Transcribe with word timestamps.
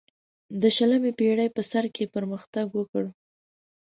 د 0.61 0.63
شلمې 0.75 1.11
پیړۍ 1.19 1.49
په 1.55 1.61
سر 1.71 1.85
کې 1.95 2.11
پرمختګ 2.15 2.67
وکړ. 2.73 3.03